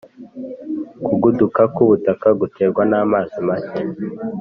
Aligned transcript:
Kugunduka 1.05 1.61
k’ubutaka 1.73 2.27
guterwa 2.39 2.81
namazi 2.91 3.39
make 3.47 3.79